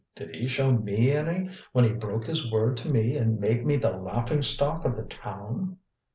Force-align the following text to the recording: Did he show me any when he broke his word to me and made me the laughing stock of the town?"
Did 0.15 0.33
he 0.33 0.47
show 0.47 0.71
me 0.71 1.11
any 1.11 1.51
when 1.73 1.85
he 1.85 1.91
broke 1.91 2.25
his 2.25 2.51
word 2.51 2.75
to 2.77 2.89
me 2.89 3.15
and 3.17 3.39
made 3.39 3.67
me 3.67 3.75
the 3.75 3.91
laughing 3.97 4.41
stock 4.41 4.83
of 4.83 4.95
the 4.95 5.03
town?" 5.03 5.77